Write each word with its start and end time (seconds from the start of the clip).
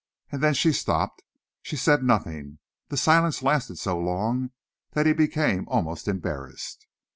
And 0.31 0.41
then 0.41 0.55
she 0.55 0.73
stopped. 0.73 1.21
She 1.61 1.75
said 1.75 2.03
nothing. 2.03 2.57
The 2.87 2.97
silence 2.97 3.43
lasted 3.43 3.77
so 3.77 3.99
long 3.99 4.49
that 4.93 5.05
he 5.05 5.13
became 5.13 5.67
almost 5.67 6.07
embarrassed. 6.07 6.87